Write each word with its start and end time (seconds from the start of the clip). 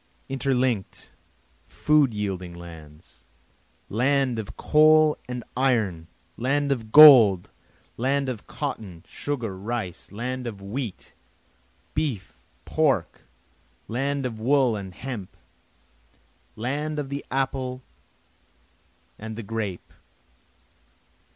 Interlink'd, 0.31 1.09
food 1.67 2.11
yielding 2.11 2.55
lands! 2.55 3.23
Land 3.87 4.39
of 4.39 4.57
coal 4.57 5.15
and 5.29 5.43
iron! 5.55 6.07
land 6.37 6.71
of 6.71 6.91
gold! 6.91 7.51
land 7.97 8.27
of 8.27 8.47
cotton, 8.47 9.03
sugar, 9.07 9.55
rice! 9.55 10.11
Land 10.11 10.47
of 10.47 10.59
wheat, 10.59 11.13
beef, 11.93 12.35
pork! 12.65 13.21
land 13.87 14.25
of 14.25 14.39
wool 14.39 14.75
and 14.75 14.95
hemp! 14.95 15.37
land 16.55 16.97
of 16.97 17.09
the 17.09 17.23
apple 17.29 17.83
and 19.19 19.35
the 19.35 19.43
grape! 19.43 19.93